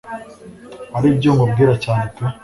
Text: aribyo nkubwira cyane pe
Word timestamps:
aribyo 0.97 1.29
nkubwira 1.35 1.73
cyane 1.83 2.05
pe 2.15 2.23